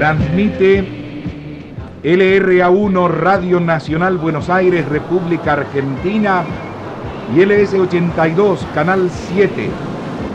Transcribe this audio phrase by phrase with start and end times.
[0.00, 0.82] Transmite
[2.02, 6.42] LRA1 Radio Nacional Buenos Aires, República Argentina
[7.36, 9.68] y LS82 Canal 7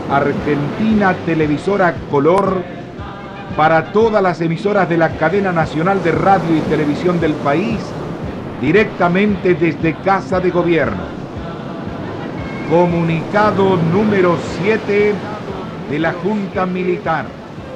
[0.08, 2.62] Argentina Televisora Color
[3.56, 7.80] para todas las emisoras de la cadena nacional de radio y televisión del país
[8.60, 11.02] directamente desde Casa de Gobierno.
[12.70, 15.12] Comunicado número 7
[15.90, 17.26] de la Junta Militar.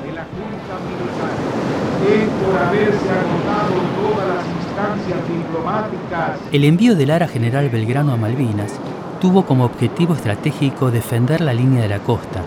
[0.06, 1.50] De la Junta Militar.
[1.80, 6.38] Que por haberse agotado todas las instancias diplomáticas.
[6.52, 8.72] El envío del Ara General Belgrano a Malvinas
[9.20, 12.42] tuvo como objetivo estratégico defender la línea de la costa,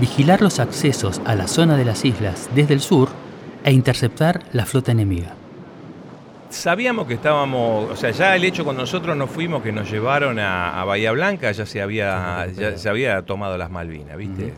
[0.00, 3.10] vigilar los accesos a la zona de las islas desde el sur
[3.64, 5.34] e interceptar la flota enemiga.
[6.50, 10.38] Sabíamos que estábamos, o sea, ya el hecho cuando nosotros nos fuimos que nos llevaron
[10.38, 14.54] a, Bahía Blanca ya se había, ya se había tomado las Malvinas, ¿viste?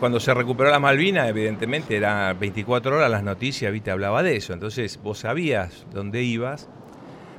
[0.00, 3.90] Cuando se recuperó las Malvinas, evidentemente era 24 horas las noticias, ¿viste?
[3.90, 4.52] Hablaba de eso.
[4.52, 6.68] Entonces vos sabías dónde ibas,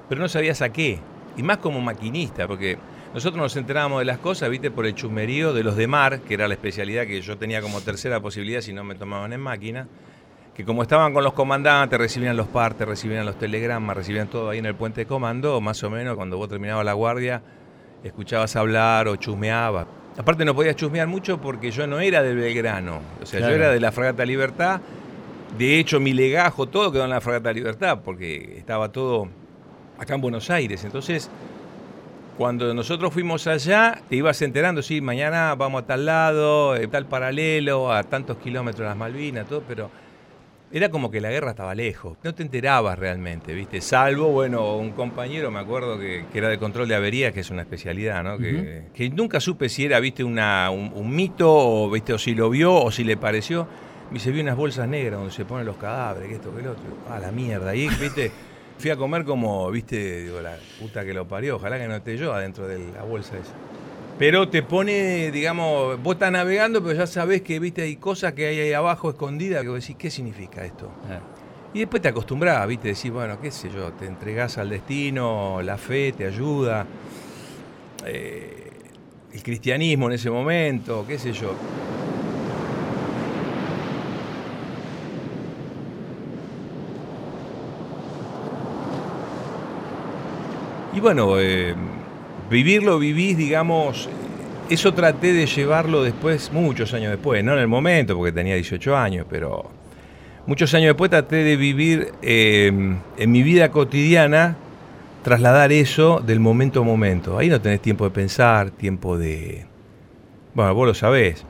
[0.09, 0.99] pero no sabías a qué.
[1.37, 2.77] Y más como maquinista, porque
[3.13, 6.33] nosotros nos enterábamos de las cosas, viste, por el chusmerío de los de mar, que
[6.33, 9.87] era la especialidad que yo tenía como tercera posibilidad si no me tomaban en máquina
[10.55, 14.59] que como estaban con los comandantes, recibían los partes, recibían los telegramas, recibían todo ahí
[14.59, 17.41] en el puente de comando, más o menos cuando vos terminabas la guardia,
[18.05, 19.85] escuchabas hablar o chusmeabas.
[20.17, 23.69] Aparte no podías chusmear mucho porque yo no era del Belgrano, o sea, yo era
[23.69, 24.79] de la Fragata Libertad,
[25.57, 29.27] de hecho mi legajo, todo quedó en la Fragata Libertad, porque estaba todo
[29.97, 31.29] acá en Buenos Aires, entonces...
[32.37, 37.05] Cuando nosotros fuimos allá, te ibas enterando, sí, mañana vamos a tal lado, eh, tal
[37.05, 39.89] paralelo, a tantos kilómetros de las Malvinas, todo, pero
[40.71, 43.81] era como que la guerra estaba lejos, no te enterabas realmente, ¿viste?
[43.81, 47.61] Salvo, bueno, un compañero, me acuerdo que, era de control de averías, que es una
[47.61, 48.37] especialidad, ¿no?
[48.37, 50.23] que, nunca supe si era, ¿viste?
[50.23, 52.13] Una, un, mito, o, ¿viste?
[52.13, 53.67] o si lo vio, o si le pareció.
[54.09, 56.67] Me dice, vi unas bolsas negras donde se ponen los cadáveres, que esto, que el
[56.67, 56.83] otro.
[57.09, 57.71] Ah, la mierda.
[57.71, 58.31] Ahí, ¿viste?
[58.77, 60.23] Fui a comer como, ¿viste?
[60.23, 63.37] Digo, la puta que lo parió, ojalá que no esté yo adentro de la bolsa
[63.37, 63.53] esa.
[64.17, 68.45] Pero te pone, digamos, vos estás navegando, pero ya sabés que viste hay cosas que
[68.47, 70.89] hay ahí abajo escondidas que vos decís, ¿qué significa esto?
[71.09, 71.19] Ah.
[71.73, 75.77] Y después te acostumbras, viste, decís, bueno, qué sé yo, te entregás al destino, la
[75.77, 76.87] fe te ayuda,
[78.05, 78.71] eh,
[79.33, 81.53] el cristianismo en ese momento, qué sé yo.
[90.93, 91.75] Y bueno, eh,
[92.49, 94.09] vivirlo vivís, digamos,
[94.69, 98.97] eso traté de llevarlo después, muchos años después, no en el momento, porque tenía 18
[98.97, 99.69] años, pero
[100.47, 104.57] muchos años después traté de vivir em, en mi vida cotidiana,
[105.23, 107.37] trasladar eso del momento a momento.
[107.37, 109.65] Ahí no tenés tiempo de pensar, tiempo de...
[110.53, 111.45] Bueno, vos lo sabés.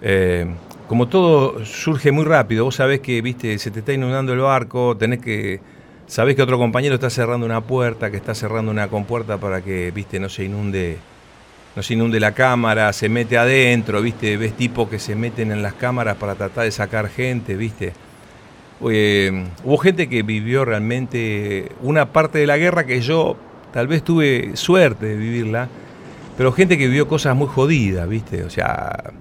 [0.00, 0.54] Em,
[0.88, 4.96] como todo surge muy rápido, vos sabés que, viste, se te está inundando el barco,
[4.96, 5.60] tenés que
[6.06, 9.90] sabés que otro compañero está cerrando una puerta, que está cerrando una compuerta para que,
[9.90, 10.98] viste, no se inunde,
[11.74, 15.62] no se inunde la cámara, se mete adentro, viste, ves tipos que se meten en
[15.62, 17.92] las cámaras para tratar de sacar gente, viste.
[18.80, 23.36] hubo gente que vivió realmente una parte de la guerra que yo
[23.72, 25.68] tal vez tuve suerte de vivirla,
[26.36, 29.12] pero gente que vivió cosas muy jodidas, viste, o sea,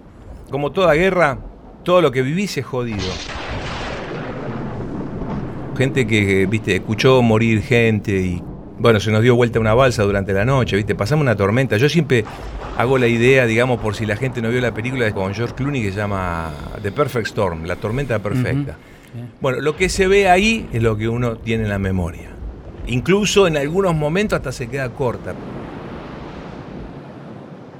[0.51, 1.39] como toda guerra,
[1.83, 3.03] todo lo que vivís es jodido
[5.75, 8.41] gente que, viste, escuchó morir gente y,
[8.79, 11.77] bueno, se nos dio vuelta una balsa durante la noche, viste, pasamos una tormenta.
[11.77, 12.25] Yo siempre
[12.77, 15.81] hago la idea, digamos, por si la gente no vio la película con George Clooney
[15.81, 18.77] que se llama The Perfect Storm, la tormenta perfecta.
[19.39, 22.29] Bueno, lo que se ve ahí es lo que uno tiene en la memoria.
[22.87, 25.33] Incluso en algunos momentos hasta se queda corta.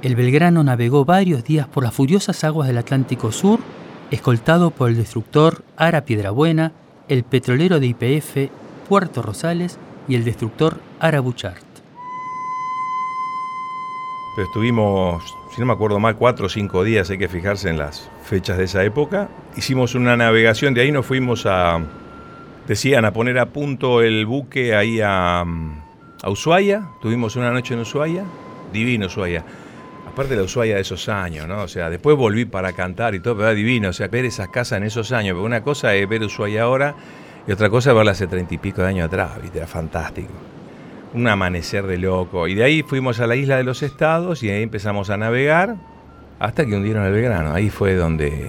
[0.02, 3.60] El Belgrano navegó varios días por las furiosas aguas del Atlántico Sur,
[4.10, 6.72] escoltado por el destructor Ara Piedrabuena,
[7.08, 8.50] el petrolero de IPF
[8.88, 9.78] Puerto Rosales
[10.08, 11.64] y el destructor Arabuchart.
[14.38, 15.22] Estuvimos,
[15.54, 18.58] si no me acuerdo mal, cuatro o cinco días, hay que fijarse en las fechas
[18.58, 19.28] de esa época.
[19.56, 21.80] Hicimos una navegación, de ahí nos fuimos a,
[22.68, 26.86] decían, a poner a punto el buque ahí a, a Ushuaia.
[27.00, 28.24] Tuvimos una noche en Ushuaia,
[28.72, 29.42] divino Ushuaia
[30.16, 31.64] aparte de la Ushuaia de esos años, ¿no?
[31.64, 34.48] O sea, después volví para cantar y todo, pero era divino, o sea, ver esas
[34.48, 36.94] casas en esos años, pero una cosa es ver Ushuaia ahora
[37.46, 39.58] y otra cosa es verla hace treinta y pico de años atrás, ¿viste?
[39.58, 40.32] Era fantástico.
[41.12, 42.48] Un amanecer de loco.
[42.48, 45.76] Y de ahí fuimos a la isla de los estados y ahí empezamos a navegar
[46.38, 47.52] hasta que hundieron el Belgrano.
[47.52, 48.48] Ahí fue donde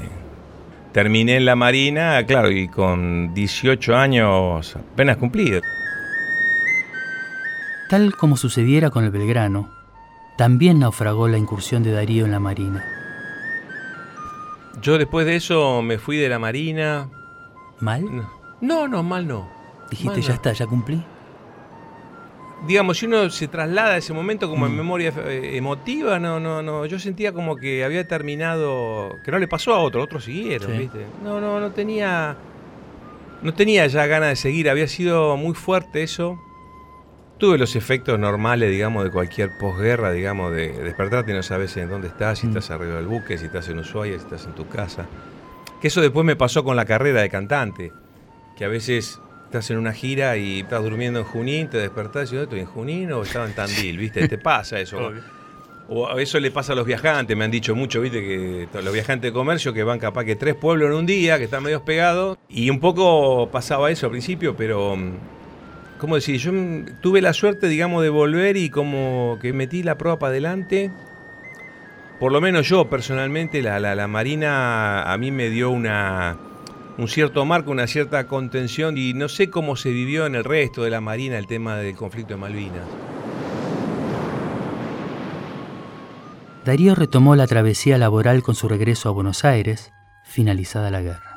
[0.94, 5.64] terminé en la marina, claro, y con 18 años apenas cumplidos.
[7.90, 9.77] Tal como sucediera con el Belgrano,
[10.38, 12.84] también naufragó la incursión de Darío en la Marina.
[14.81, 17.10] Yo después de eso me fui de la Marina,
[17.80, 18.28] ¿Mal?
[18.62, 19.48] No, no, mal no.
[19.92, 21.04] Dijiste, ya está, ya cumplí.
[22.66, 24.78] Digamos, si uno se traslada a ese momento como en Mm.
[24.78, 26.88] memoria eh, emotiva, no, no, no.
[26.88, 29.12] Yo sentía como que había terminado.
[29.24, 30.78] Que no le pasó a otro, otros siguieron, Sí.
[30.80, 31.06] ¿viste?
[31.24, 32.36] No, no, no tenía.
[33.44, 36.40] No tenía ya ganas de seguir, había sido muy fuerte eso.
[37.38, 41.89] Tuve los efectos normales, digamos, de cualquier posguerra, digamos, de despertarte y no sabes en
[41.89, 42.50] dónde estás, si Mm.
[42.50, 45.06] estás arriba del buque, si estás en Ushuaia, si estás en tu casa.
[45.81, 47.92] Que eso después me pasó con la carrera de cantante,
[48.57, 52.38] que a veces estás en una gira y estás durmiendo en Junín, te despertás y
[52.38, 54.28] estoy en Junín o estaba en Tandil, ¿viste?
[54.28, 55.12] Te pasa eso.
[55.90, 58.92] O a eso le pasa a los viajantes, me han dicho mucho, viste, que los
[58.94, 61.86] viajantes de comercio que van capaz que tres pueblos en un día, que están medio
[61.86, 62.38] pegados.
[62.50, 65.12] Y un poco pasaba eso al principio, pero, mm,
[65.98, 66.38] ¿cómo decir?
[66.40, 70.32] Yo mm, tuve la suerte, digamos, de volver y como que metí la prueba para
[70.32, 70.92] adelante.
[72.20, 76.36] Por lo menos yo personalmente, la, la- la Marina a mí me dio una,
[76.98, 80.84] un cierto marco, una cierta contención y no sé cómo se vivió en el resto
[80.84, 82.86] de la Marina el tema del conflicto de Malvinas.
[86.66, 89.94] Darío retomó la travesía laboral con su regreso a Buenos Aires,
[90.24, 91.37] finalizada la guerra.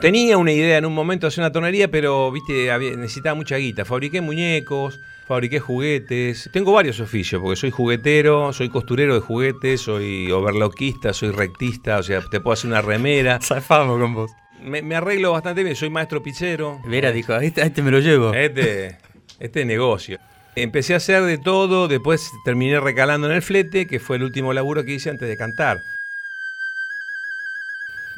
[0.00, 3.84] Tenía una idea en un momento de hacer una tonería, pero viste, necesitaba mucha guita.
[3.84, 6.48] Fabriqué muñecos, fabriqué juguetes.
[6.52, 12.02] Tengo varios oficios, porque soy juguetero, soy costurero de juguetes, soy overlockista, soy rectista, o
[12.04, 13.40] sea, te puedo hacer una remera.
[13.42, 14.30] Zafamos con vos.
[14.62, 16.80] Me, me arreglo bastante bien, soy maestro pizzero.
[16.86, 18.32] Vera dijo, a este, a este me lo llevo.
[18.34, 18.98] Este,
[19.40, 20.20] este negocio.
[20.54, 24.52] Empecé a hacer de todo, después terminé recalando en el flete, que fue el último
[24.52, 25.78] laburo que hice antes de cantar.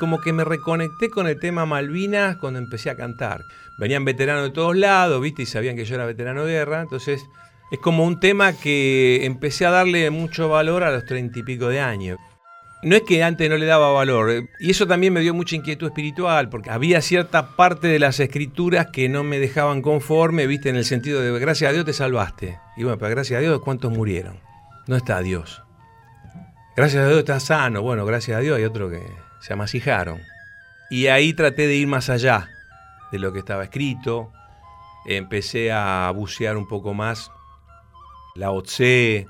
[0.00, 3.44] Como que me reconecté con el tema Malvinas cuando empecé a cantar.
[3.78, 5.42] Venían veteranos de todos lados, ¿viste?
[5.42, 6.80] Y sabían que yo era veterano de guerra.
[6.80, 7.22] Entonces,
[7.70, 11.68] es como un tema que empecé a darle mucho valor a los treinta y pico
[11.68, 12.18] de años.
[12.82, 15.54] No es que antes no le daba valor, eh, y eso también me dio mucha
[15.54, 20.70] inquietud espiritual, porque había cierta parte de las escrituras que no me dejaban conforme, viste,
[20.70, 22.58] en el sentido de gracias a Dios te salvaste.
[22.78, 24.40] Y bueno, pero gracias a Dios, ¿cuántos murieron?
[24.86, 25.62] No está Dios.
[26.74, 27.82] Gracias a Dios estás sano.
[27.82, 29.02] Bueno, gracias a Dios hay otro que
[29.40, 30.20] se amasijaron.
[30.90, 32.48] Y ahí traté de ir más allá
[33.12, 34.32] de lo que estaba escrito.
[35.06, 37.30] Empecé a bucear un poco más
[38.34, 39.26] la Tse,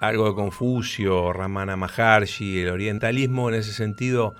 [0.00, 4.34] algo de Confucio, Ramana Maharshi, el orientalismo en ese sentido,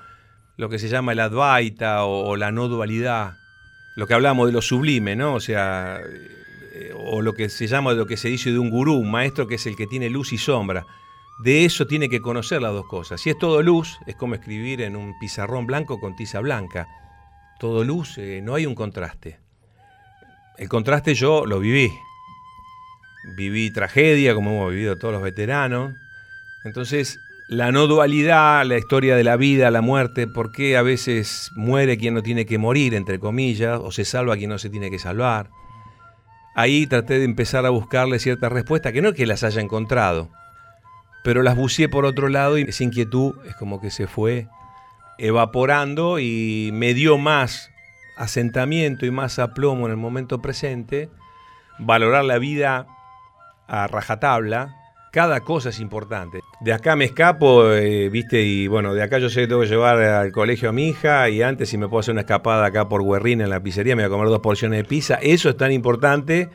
[0.57, 3.35] lo que se llama el Advaita o, la no dualidad,
[3.97, 5.35] lo que hablamos de lo sublime, ¿no?
[5.35, 6.01] O sea,
[6.75, 9.47] eh, o lo que se llama, lo que se dice de un gurú, un maestro
[9.47, 10.85] que es el que tiene luz y sombra.
[11.39, 13.21] De eso tiene que conocer las dos cosas.
[13.21, 16.89] Si es todo luz, es como escribir en un pizarrón blanco con tiza blanca.
[17.59, 19.39] Todo luz, eh, no hay un contraste.
[20.57, 21.93] El contraste yo lo viví.
[23.37, 25.93] Viví tragedia, como hemos vivido todos los veteranos.
[26.65, 27.19] Entonces,
[27.49, 31.99] la no dualidad, la historia de la vida, la muerte, por qué a veces muere
[31.99, 34.99] quien no tiene que morir, entre comillas, o se salva quien no se tiene que
[34.99, 35.51] salvar.
[36.55, 40.31] Ahí traté de empezar a buscarle ciertas respuestas, que no es que las haya encontrado,
[41.27, 44.47] pero las buceé por otro lado y esa inquietud es como que se fue
[45.19, 47.73] evaporando y me dio más
[48.17, 51.11] asentamiento y más aplomo en el momento presente,
[51.81, 52.87] valorar la vida
[53.67, 54.77] a rajatabla,
[55.11, 56.43] cada cosa es importante.
[56.61, 59.67] De acá me escapo, eh, viste, y bueno, de acá yo sé que tengo que
[59.67, 62.89] llevar al colegio a mi hija y antes si me puedo hacer una escapada acá
[62.89, 65.17] por Guerrina en la pizzería, me voy a comer dos porciones de pizza.
[65.21, 66.51] Eso es tan importante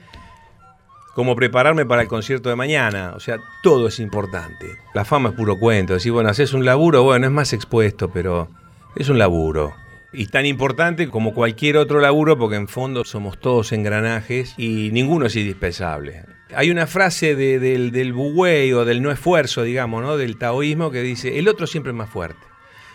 [1.16, 3.14] como prepararme para el concierto de mañana.
[3.16, 4.78] O sea, todo es importante.
[4.94, 5.94] La fama es puro cuento.
[5.94, 8.50] Decir, bueno, haces un laburo, bueno, es más expuesto, pero
[8.96, 9.74] es un laburo.
[10.14, 15.26] Y tan importante como cualquier otro laburo, porque en fondo somos todos engranajes y ninguno
[15.28, 16.24] es indispensable.
[16.54, 20.18] Hay una frase de- del, del o del no esfuerzo, digamos, ¿no?
[20.18, 22.46] del taoísmo, que dice, el otro siempre es más fuerte.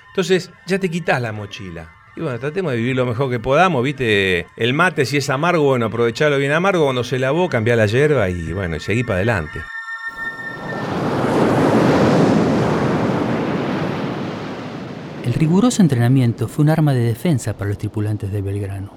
[0.08, 1.90] Entonces, ya te quitas la mochila.
[2.16, 4.46] Y bueno, tratemos de vivir lo mejor que podamos, ¿viste?
[4.56, 6.84] El mate, si es amargo, bueno, aprovecharlo bien amargo.
[6.84, 9.60] Cuando se lavó, cambiar la hierba y bueno, y seguí para adelante.
[15.26, 18.92] El riguroso entrenamiento fue un arma de defensa para los tripulantes de Belgrano.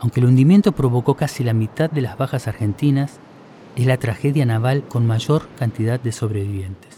[0.00, 3.20] Aunque el hundimiento provocó casi la mitad de las bajas argentinas,
[3.74, 6.97] es la tragedia naval con mayor cantidad de sobrevivientes.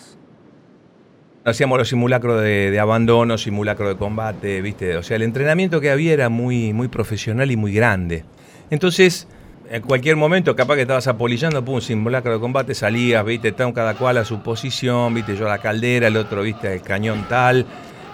[1.43, 4.99] Hacíamos los simulacros de, abandono, simulacro de combate, ¿viste?
[4.99, 8.25] O sea, el entrenamiento que había era muy, muy profesional y muy grande.
[8.69, 9.27] Entonces,
[9.71, 13.49] en cualquier momento, capaz que estabas apolillando, pum, simulacro de combate, salías, ¿viste?
[13.49, 15.35] Estaban cada cual a su posición, ¿viste?
[15.35, 16.75] Yo a la caldera, el otro, ¿viste?
[16.75, 17.65] El cañón tal,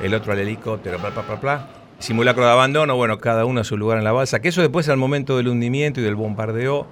[0.01, 1.69] el otro al helicóptero, bla, bla, bla, bla.
[1.99, 4.39] Simulacro de abandono, bueno, cada uno a su lugar en la balsa.
[4.39, 6.87] Que eso después, al momento del hundimiento y del bombardeo,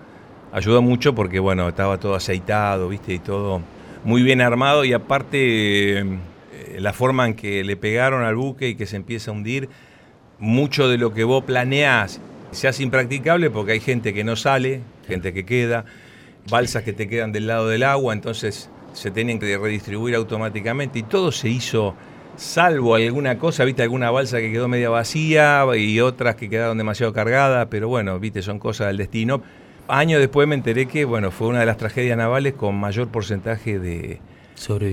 [0.53, 3.12] ayudó mucho porque, bueno, estaba todo aceitado, ¿viste?
[3.14, 3.61] Y todo
[4.04, 6.04] muy bien armado y aparte eh,
[6.78, 9.68] la forma en que le pegaron al buque y que se empieza a hundir
[10.38, 12.20] mucho de lo que vos planeás
[12.50, 15.84] se hace impracticable porque hay gente que no sale, gente que queda,
[16.49, 21.02] balsas que te quedan del lado del agua, entonces se tienen que redistribuir automáticamente y
[21.02, 21.94] todo se hizo
[22.37, 27.12] salvo alguna cosa, viste alguna balsa que quedó media vacía y otras que quedaron demasiado
[27.12, 29.42] cargadas, pero bueno, viste, son cosas del destino.
[29.88, 33.79] Años después me enteré que, bueno, fue una de las tragedias navales con mayor porcentaje
[33.79, 34.21] de,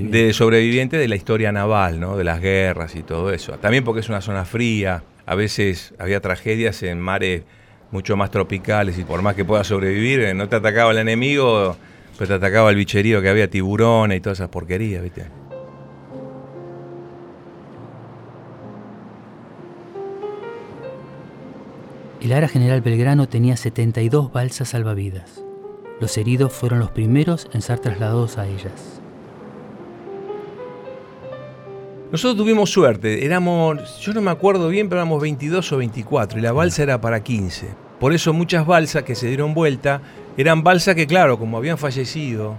[0.09, 2.17] de sobrevivientes de la historia naval, ¿no?
[2.17, 3.53] De las guerras y todo eso.
[3.53, 7.43] También porque es una zona fría, a veces había tragedias en mares
[7.91, 11.75] mucho más tropicales y por más que puedas sobrevivir, eh, no te atacaba el enemigo,
[12.17, 15.25] pero te atacaba el bicherío que había tiburones y todas esas porquerías, ¿viste?
[22.21, 25.43] El Ara General Belgrano tenía 72 balsas salvavidas.
[25.99, 29.01] Los heridos fueron los primeros en ser trasladados a ellas.
[32.11, 36.43] Nosotros tuvimos suerte, éramos, yo no me acuerdo bien, pero éramos 22 o 24 y
[36.43, 37.69] la balsa era para 15.
[37.99, 40.03] Por eso muchas balsas que se dieron vuelta
[40.37, 42.55] eran balsas que, claro, como habían fallecido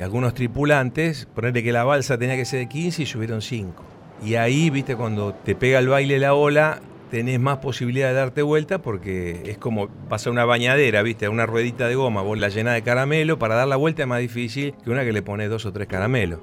[0.00, 3.80] algunos tripulantes, ponerle que la balsa tenía que ser de 15 y subieron 5.
[4.24, 6.80] Y ahí, viste, cuando te pega el baile la ola,
[7.14, 11.28] tenés más posibilidad de darte vuelta porque es como pasar una bañadera, ¿viste?
[11.28, 14.18] Una ruedita de goma, vos la llenás de caramelo, para dar la vuelta es más
[14.18, 16.40] difícil que una que le pones dos o tres caramelos.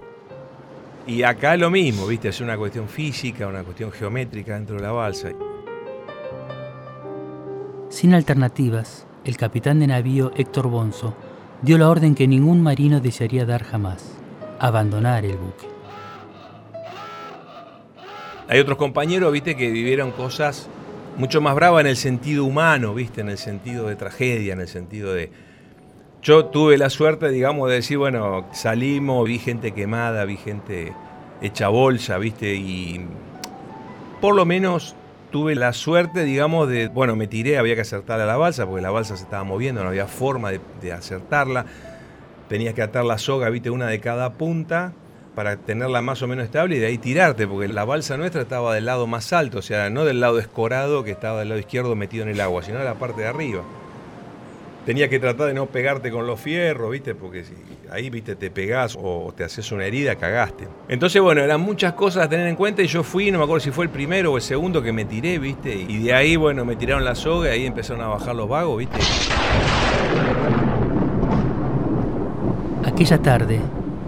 [1.05, 2.29] Y acá lo mismo, ¿viste?
[2.29, 5.33] Es una cuestión física, una cuestión geométrica dentro de la balsa.
[7.89, 11.17] Sin alternativas, el capitán de navío Héctor Bonzo
[11.61, 14.15] dio la orden que ningún marino desearía dar jamás,
[14.57, 15.67] abandonar el buque.
[18.51, 20.67] Hay otros compañeros, viste, que vivieron cosas
[21.15, 24.67] mucho más bravas en el sentido humano, viste, en el sentido de tragedia, en el
[24.67, 25.31] sentido de...
[26.21, 30.91] Yo tuve la suerte, digamos, de decir, bueno, salimos, vi gente quemada, vi gente
[31.41, 33.05] hecha bolsa, viste, y
[34.19, 34.97] por lo menos
[35.31, 38.81] tuve la suerte, digamos, de, bueno, me tiré, había que acertar a la balsa, porque
[38.81, 41.67] la balsa se estaba moviendo, no había forma de, de acertarla.
[42.49, 44.91] Tenías que atar la soga, viste, una de cada punta,
[45.35, 48.73] para tenerla más o menos estable y de ahí tirarte, porque la balsa nuestra estaba
[48.73, 51.95] del lado más alto, o sea, no del lado escorado que estaba del lado izquierdo
[51.95, 53.63] metido en el agua, sino de la parte de arriba.
[54.85, 57.13] Tenía que tratar de no pegarte con los fierros, ¿viste?
[57.13, 57.53] Porque si
[57.91, 58.35] ahí, ¿viste?
[58.35, 60.67] Te pegás o te haces una herida, cagaste.
[60.87, 63.59] Entonces, bueno, eran muchas cosas a tener en cuenta y yo fui, no me acuerdo
[63.63, 65.73] si fue el primero o el segundo que me tiré, ¿viste?
[65.73, 68.79] Y de ahí, bueno, me tiraron la soga y ahí empezaron a bajar los vagos,
[68.79, 68.99] ¿viste?
[72.85, 73.59] Aquella tarde,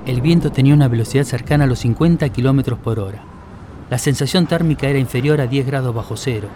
[0.05, 3.23] el viento tenía una velocidad cercana a los 50 kilómetros por hora.
[3.89, 6.47] La sensación térmica era inferior a 10 grados bajo cero.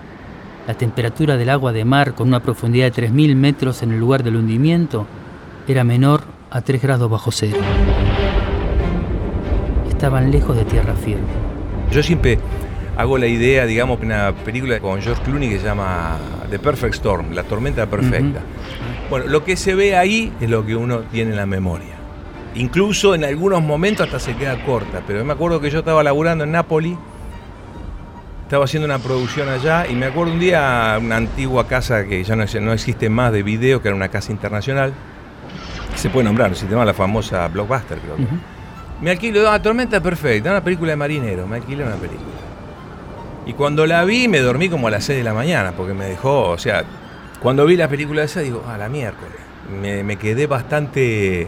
[0.67, 4.23] La temperatura del agua de mar, con una profundidad de 3.000 metros en el lugar
[4.23, 5.07] del hundimiento,
[5.67, 7.57] era menor a 3 grados bajo cero.
[9.87, 11.27] Estaban lejos de tierra firme.
[11.91, 12.39] Yo siempre
[12.97, 16.17] hago la idea, digamos, de una película con George Clooney que se llama
[16.49, 18.41] The Perfect Storm, la tormenta perfecta.
[19.09, 21.96] Bueno, lo que se ve ahí es lo que uno tiene en la memoria.
[22.57, 26.43] Incluso en algunos momentos hasta se queda corta, pero me acuerdo que yo estaba laburando
[26.43, 26.97] en Nápoli,
[28.41, 32.35] estaba haciendo una producción allá y me acuerdo un día una antigua casa que ya
[32.35, 34.91] no, no existe más de video, que era una casa internacional,
[35.95, 38.25] se puede nombrar, se llama la famosa Blockbuster, creo que.
[39.01, 42.25] Me alquilo, una tormenta perfecta, una película de marinero, me alquilé una película.
[43.45, 46.05] Y cuando la vi me dormí como a las 6 de la mañana, porque me
[46.05, 46.83] dejó, o sea,
[47.39, 49.35] cuando vi la película esa digo, a la miércoles.
[49.79, 51.47] Me, me quedé bastante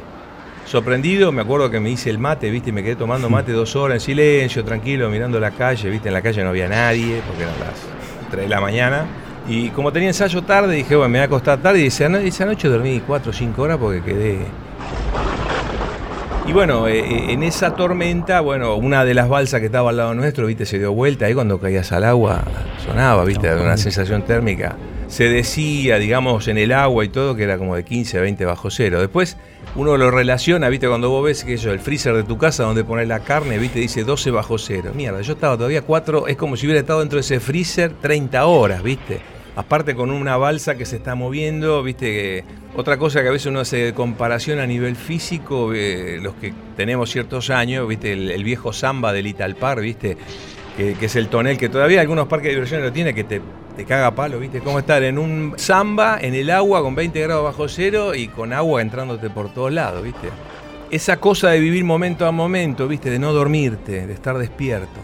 [0.66, 3.76] sorprendido, me acuerdo que me hice el mate, viste, y me quedé tomando mate dos
[3.76, 7.44] horas en silencio, tranquilo, mirando la calle, viste, en la calle no había nadie, porque
[7.44, 9.06] eran las 3 de la mañana.
[9.48, 12.68] Y como tenía ensayo tarde, dije, bueno, me voy a acostar tarde, y esa, noche
[12.68, 14.40] dormí 4 o 5 horas porque quedé...
[16.46, 20.16] Y bueno, eh, en esa tormenta, bueno, una de las balsas que estaba al lado
[20.16, 22.44] nuestro, viste, se dio vuelta, ahí cuando caías al agua
[22.84, 24.76] sonaba, viste, una sensación térmica.
[25.10, 28.46] Se decía, digamos, en el agua y todo, que era como de 15 a 20
[28.46, 29.02] bajo cero.
[29.02, 29.38] Después
[29.76, 32.84] uno lo relaciona, viste, cuando vos ves que eso, el freezer de tu casa donde
[32.84, 34.92] pones la carne, viste, dice 12 bajo cero.
[34.96, 38.46] Mierda, yo estaba todavía 4, es como si hubiera estado dentro de ese freezer 30
[38.46, 39.20] horas, viste.
[39.56, 43.60] Aparte con una balsa que se está moviendo, viste, otra cosa que a veces uno
[43.60, 49.12] hace comparación a nivel físico, eh, los que tenemos ciertos años, viste, el, viejo samba
[49.12, 50.18] del Italpar, viste,
[50.98, 53.42] que, es el tonel que todavía algunos parques de diversiones lo tiene, que te
[53.76, 54.60] te caga palo, ¿viste?
[54.60, 58.52] Cómo estar en un samba, en el agua, con 20 grados bajo cero y con
[58.52, 60.28] agua entrándote por todos lados, ¿viste?
[60.92, 63.10] Esa cosa de vivir momento a momento, ¿viste?
[63.10, 65.00] De no dormirte, de estar despierto.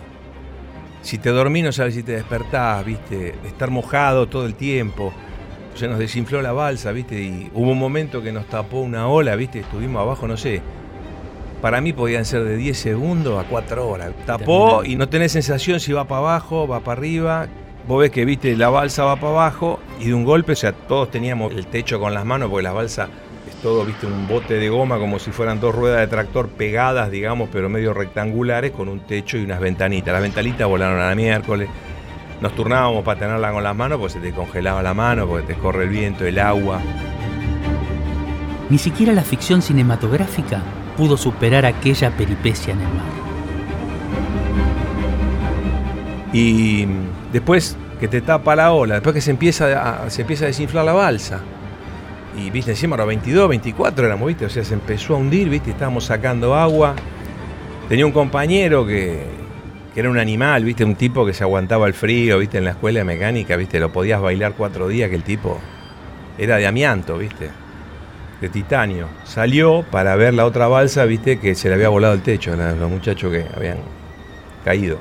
[1.01, 3.15] Si te dormís no sabes si te despertás, ¿viste?
[3.41, 5.13] De estar mojado todo el tiempo.
[5.75, 7.21] Se nos desinfló la balsa, ¿viste?
[7.21, 9.59] Y hubo un momento que nos tapó una ola, ¿viste?
[9.59, 10.61] Estuvimos abajo, no sé.
[11.61, 14.11] Para mí podían ser de 10 segundos a 4 horas.
[14.25, 17.47] Tapó y no tenés sensación si va para abajo, va para arriba
[17.87, 20.71] vos ves que viste la balsa va para abajo y de un golpe, o sea,
[20.73, 23.09] todos teníamos el techo con las manos porque la balsa
[23.47, 27.11] es todo, viste, un bote de goma como si fueran dos ruedas de tractor pegadas,
[27.11, 30.11] digamos, pero medio rectangulares con un techo y unas ventanitas.
[30.11, 31.69] Las ventanitas volaron a la miércoles.
[32.41, 35.59] Nos turnábamos para tenerla con las manos porque se te congelaba la mano, porque te
[35.59, 36.81] corre el viento, el agua.
[38.69, 40.61] Ni siquiera la ficción cinematográfica
[40.97, 43.25] pudo superar aquella peripecia en el mar.
[46.33, 46.85] Y
[47.31, 50.83] después que te tapa la ola, después que se empieza a, se empieza a desinflar
[50.83, 51.41] la balsa.
[52.37, 55.71] Y viste, encima los 22, 24 éramos, viste, o sea, se empezó a hundir, viste,
[55.71, 56.93] estábamos sacando agua.
[57.87, 59.23] Tenía un compañero que,
[59.93, 62.71] que era un animal, viste, un tipo que se aguantaba el frío, viste, en la
[62.71, 65.57] escuela de mecánica, viste, lo podías bailar cuatro días, que el tipo
[66.37, 67.49] era de amianto, viste,
[68.49, 69.07] titanio.
[69.23, 72.55] Salió para ver la otra balsa, viste, que se le había volado el techo a
[72.55, 73.77] los muchachos que habían
[74.63, 74.97] caído.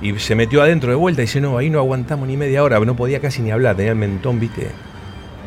[0.00, 2.78] Y se metió adentro de vuelta y dice, no, ahí no aguantamos ni media hora,
[2.78, 4.70] no podía casi ni hablar, tenía el mentón, viste,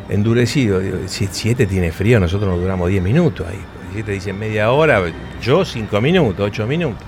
[0.08, 0.80] endurecido.
[0.80, 3.60] Digo, si, tiene frío, nosotros nos duramos 10 minutos ahí.
[3.92, 5.02] Si este dice media hora,
[5.42, 7.04] yo 5 minutos, 8 minutos.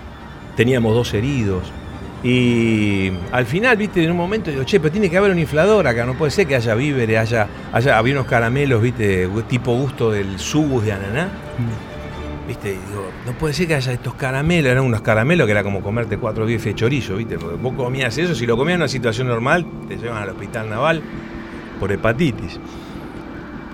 [0.57, 1.71] Teníamos dos heridos.
[2.25, 5.87] Y al final, viste, en un momento digo, che, pero tiene que haber un inflador
[5.87, 10.11] acá, no puede ser que haya víveres, haya, haya había unos caramelos, viste, tipo gusto
[10.11, 11.29] del subus de ananá.
[12.49, 12.71] ¿Viste?
[12.71, 16.17] digo, no puede ser que haya estos caramelos, eran unos caramelos que era como comerte
[16.17, 17.39] cuatro bifes de chorizo, ¿viste?
[17.39, 20.71] Porque vos comías eso, si lo comías en una situación normal, te llevan al hospital
[20.71, 21.03] naval
[21.79, 22.59] por hepatitis.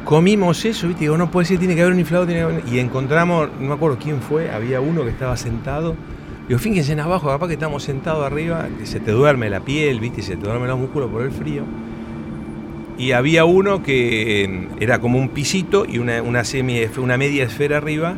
[0.05, 1.03] Comimos eso, ¿viste?
[1.03, 2.69] Digo, no puede ser, tiene que haber un inflador, tiene que haber...
[2.73, 5.95] Y encontramos, no me acuerdo quién fue, había uno que estaba sentado.
[6.51, 10.01] Digo, fíjense en abajo, capaz que estamos sentados arriba, y se te duerme la piel,
[10.01, 10.19] ¿viste?
[10.19, 11.63] Y se te duermen los músculos por el frío.
[12.99, 17.45] Y había uno que eh, era como un pisito y una, una, semi, una media
[17.45, 18.17] esfera arriba,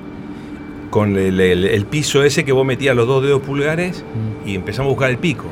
[0.88, 4.02] con el, el- el piso ese que vos metías los dos dedos pulgares
[4.46, 5.44] y empezamos a buscar el pico.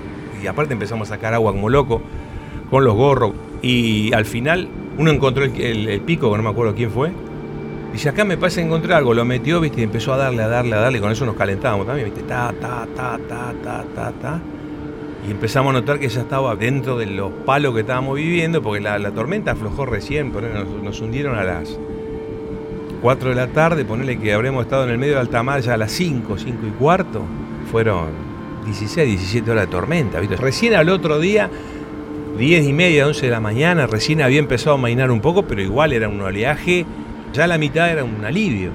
[0.42, 2.00] Y aparte empezamos a sacar agua como loco
[2.70, 3.32] con los gorros.
[3.60, 7.10] Y al final uno encontró el, el- el pico, que no me acuerdo quién fue.
[7.92, 9.14] Dice, acá me parece encontrar algo.
[9.14, 10.98] Lo metió, viste, y empezó a darle, a darle, a darle.
[10.98, 12.22] Y con eso nos calentábamos también, viste.
[12.22, 14.40] Ta, ta, ta, ta, ta, ta, ta.
[15.26, 18.80] Y empezamos a notar que ya estaba dentro de los palos que estábamos viviendo, porque
[18.80, 20.48] la, tormenta aflojó recién, pero
[20.82, 21.78] nos, hundieron a las
[23.02, 25.74] 4 de la tarde, ponerle que habremos estado en el medio de alta mar ya
[25.74, 27.22] a las 5, 5 y cuarto,
[27.70, 28.08] fueron
[28.64, 30.36] 16, 17 horas de tormenta, ¿viste?
[30.36, 31.50] Recién al otro día,
[32.38, 35.60] 10 y media, 11 de la mañana, recién había empezado a mainar un poco, pero
[35.60, 36.86] igual era un oleaje,
[37.32, 38.72] ya la mitad era un alivio.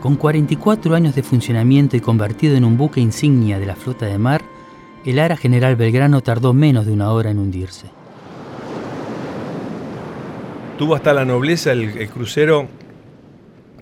[0.00, 4.18] Con 44 años de funcionamiento y convertido en un buque insignia de la flota de
[4.18, 4.42] mar,
[5.04, 7.86] el Ara General Belgrano tardó menos de una hora en hundirse.
[10.76, 12.68] Tuvo hasta la nobleza el, el crucero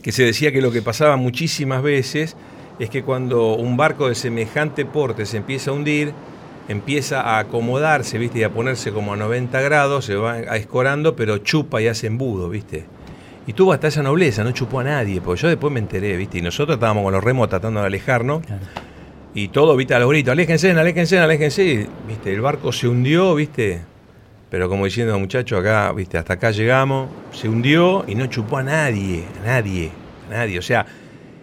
[0.03, 2.37] que se decía que lo que pasaba muchísimas veces
[2.79, 6.13] es que cuando un barco de semejante porte se empieza a hundir,
[6.69, 8.41] empieza a acomodarse, ¿viste?
[8.41, 12.49] Y a ponerse como a 90 grados, se va escorando, pero chupa y hace embudo,
[12.49, 12.85] ¿viste?
[13.47, 16.39] Y tuvo hasta esa nobleza, no chupó a nadie, porque yo después me enteré, ¿viste?
[16.39, 18.63] Y nosotros estábamos con los remos tratando de alejarnos, Claro.
[19.35, 19.95] y todo, ¿viste?
[19.95, 22.33] A los gritos, aléjense, aléjense, aléjense, y, ¿viste?
[22.33, 23.83] El barco se hundió, ¿viste?
[24.51, 26.19] Pero como diciendo, muchachos, acá, ¿viste?
[26.19, 29.91] Hasta acá llegamos, se hundió y no chupó a nadie, a nadie,
[30.29, 30.59] a nadie.
[30.59, 30.87] O sea,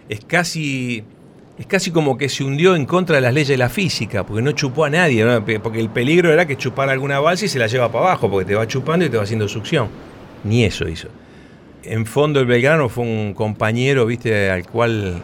[0.08, 1.04] es casi,
[1.58, 4.42] es casi como que se hundió en contra de las leyes de la física, porque
[4.42, 5.24] no chupó a nadie,
[5.62, 8.46] porque el peligro era que chupara alguna balsa y se la lleva para abajo, porque
[8.46, 9.88] te va chupando y te va haciendo succión.
[10.42, 11.08] Ni eso hizo.
[11.84, 15.22] En fondo el Belgrano fue un compañero, viste, al cual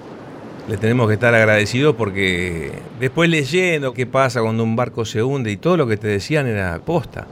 [0.69, 5.51] le tenemos que estar agradecidos porque después leyendo qué pasa cuando un barco se hunde
[5.51, 7.27] y todo lo que te decían era posta.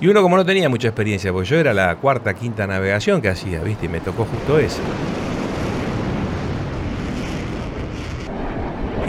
[0.00, 3.28] Y uno como no tenía mucha experiencia, porque yo era la cuarta, quinta navegación que
[3.28, 4.80] hacía, viste, y me tocó justo eso.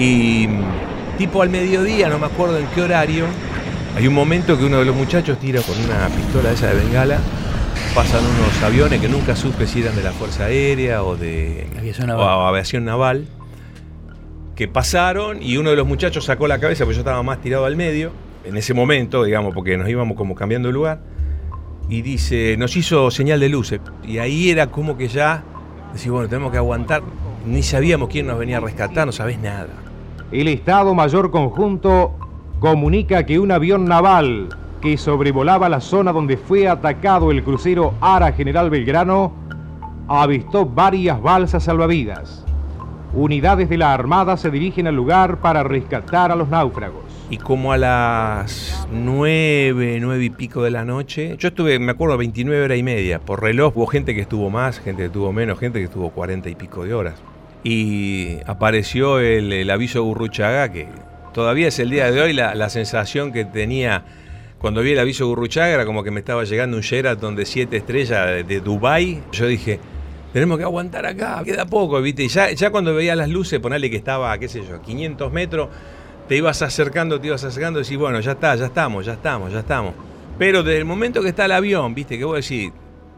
[0.03, 0.47] Y
[1.19, 3.25] tipo al mediodía, no me acuerdo en qué horario,
[3.95, 7.19] hay un momento que uno de los muchachos tira con una pistola esa de bengala,
[7.93, 12.09] pasan unos aviones que nunca supe si eran de la Fuerza Aérea o de Aviación
[12.09, 12.47] o naval.
[12.47, 13.27] aviación naval,
[14.55, 17.65] que pasaron y uno de los muchachos sacó la cabeza, porque yo estaba más tirado
[17.65, 18.11] al medio,
[18.43, 20.99] en ese momento, digamos, porque nos íbamos como cambiando de lugar,
[21.89, 23.79] y dice, nos hizo señal de luces.
[24.03, 25.43] Y ahí era como que ya,
[25.93, 27.03] decís, bueno, tenemos que aguantar,
[27.45, 29.67] ni sabíamos quién nos venía a rescatar, no sabés nada.
[30.31, 32.13] El Estado Mayor Conjunto
[32.61, 34.47] comunica que un avión naval
[34.79, 39.33] que sobrevolaba la zona donde fue atacado el crucero Ara General Belgrano
[40.07, 42.45] avistó varias balsas salvavidas.
[43.13, 47.03] Unidades de la Armada se dirigen al lugar para rescatar a los náufragos.
[47.29, 52.17] Y como a las nueve, nueve y pico de la noche, yo estuve, me acuerdo,
[52.17, 53.19] 29 horas y media.
[53.19, 56.49] Por reloj hubo gente que estuvo más, gente que estuvo menos, gente que estuvo 40
[56.49, 57.21] y pico de horas.
[57.63, 60.87] Y apareció el, aviso Gurruchaga que
[61.33, 64.03] todavía es el día de hoy la, sensación que tenía
[64.57, 67.77] cuando vi el aviso Gurruchaga, era como que me estaba llegando un Sheraton de siete
[67.77, 69.23] estrellas de, de Dubai.
[69.31, 69.79] Yo dije,
[70.33, 72.23] tenemos que aguantar acá, queda poco, ¿viste?
[72.23, 75.69] Y ya, ya cuando veía las luces, ponerle que estaba, qué sé yo, 500 metros,
[76.27, 79.51] te ibas acercando, te ibas acercando y decís, bueno, ya está, ya estamos, ya estamos,
[79.51, 79.93] ya estamos.
[80.39, 82.17] Pero desde el momento que está el avión, ¿viste?
[82.17, 82.71] Que vos decís,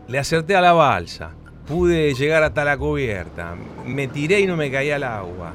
[0.07, 1.31] le acerté a la balsa,
[1.67, 5.53] pude llegar hasta la cubierta, me tiré y no me caía al agua,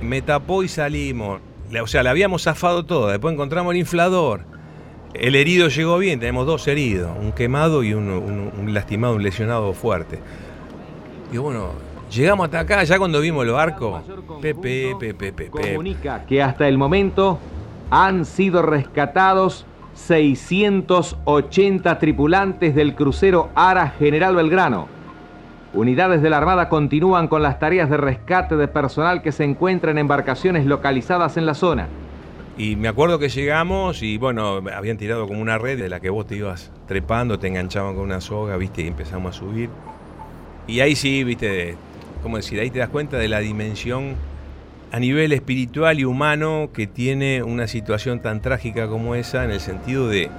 [0.00, 1.40] me tapó y salimos.
[1.82, 4.42] O sea, le habíamos zafado todo, después encontramos el inflador.
[5.14, 10.18] El herido llegó bien, tenemos dos heridos, un quemado y un, lastimado, un lesionado fuerte.
[11.32, 11.70] Y bueno,
[12.10, 14.02] llegamos hasta acá, ya cuando vimos el barco,
[14.40, 15.50] Pepe, Pepe, Pepe.
[15.50, 17.38] Comunica que hasta el momento
[17.90, 24.93] han sido rescatados 680 tripulantes del crucero Ara General Belgrano
[25.74, 29.90] Unidades de la Armada continúan con las tareas de rescate de personal que se encuentra
[29.90, 31.88] en embarcaciones localizadas en la zona.
[32.56, 36.10] Y me acuerdo que llegamos y bueno, habían tirado como una red de la que
[36.10, 39.68] vos te ibas trepando, te enganchaban con una soga, viste, y empezamos a subir.
[40.68, 41.74] Y ahí sí, viste,
[42.22, 42.60] ¿cómo decir?
[42.60, 44.14] Ahí te das cuenta de la dimensión
[44.92, 49.58] a nivel espiritual y humano que tiene una situación tan trágica como esa, en el
[49.58, 50.30] sentido de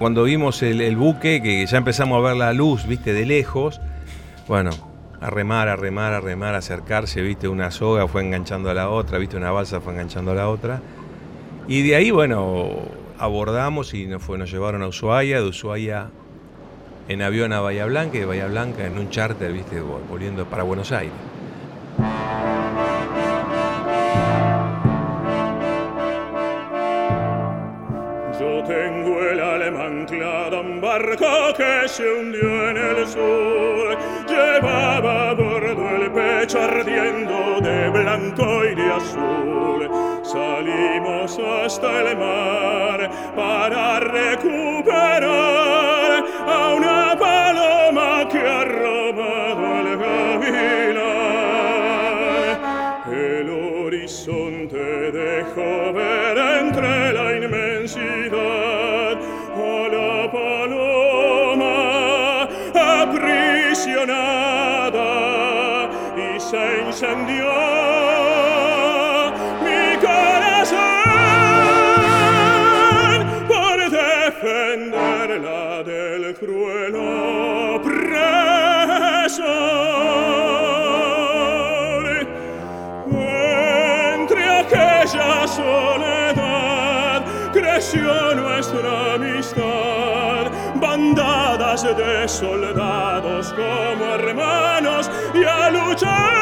[0.00, 3.80] cuando vimos el, el buque, que ya empezamos a ver la luz, viste, de lejos,
[4.48, 4.70] bueno,
[5.20, 9.18] a remar, a remar, a remar, acercarse, viste, una soga fue enganchando a la otra,
[9.18, 10.80] viste, una balsa fue enganchando a la otra.
[11.68, 12.70] Y de ahí, bueno,
[13.18, 16.10] abordamos y nos, fue, nos llevaron a Ushuaia, de Ushuaia
[17.08, 20.64] en avión a Bahía Blanca y de Bahía Blanca en un charter, viste, volviendo para
[20.64, 21.14] Buenos Aires.
[28.40, 33.81] Yo tengo el alma anclada en barco que se hundió en el sur.
[34.60, 39.90] baba bordo el pecho ardiendo de blanco y de azul.
[40.22, 45.91] Salimos hasta el mar para recuperar
[88.34, 96.41] nuestra amistad, bandadas de soldados como hermanos y a luchar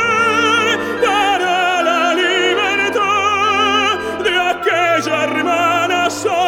[6.10, 6.39] Russia!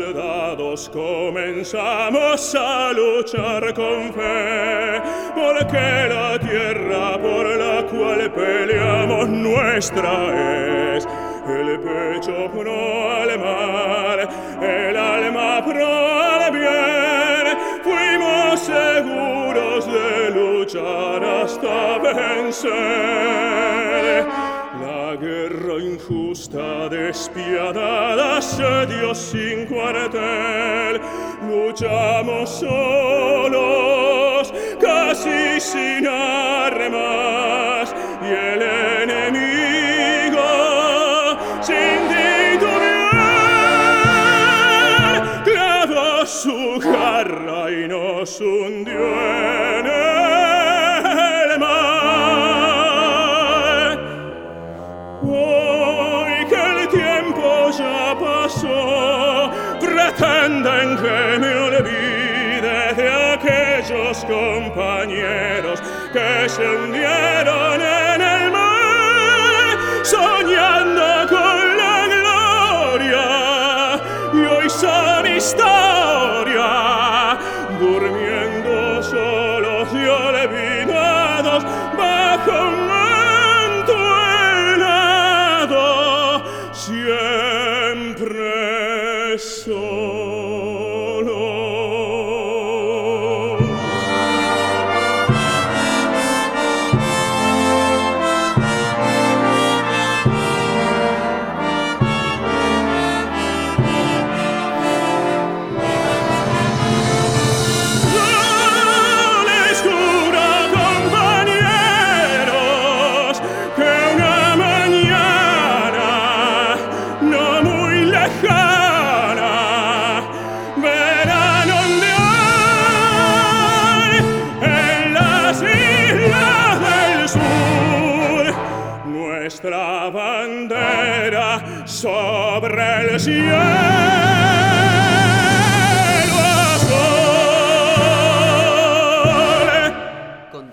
[0.00, 5.02] Soldados, comenzamos a luchar con fe,
[5.34, 11.06] porque la tierra por la cual peleamos nuestra es.
[11.46, 14.28] El pecho pro al mar,
[14.62, 23.33] el alma pro al bien, fuimos seguros de luchar hasta vencer.
[26.44, 31.00] Sta despiadada se dio sin cuartel,
[31.48, 38.60] luchamos solos, casi sin armas, y el
[39.00, 40.44] enemigo
[41.62, 42.74] sin titubear
[45.44, 49.00] clavó su jarra y nos hundió
[49.78, 49.83] en
[64.26, 65.80] compañeros
[66.12, 67.33] que se hundieron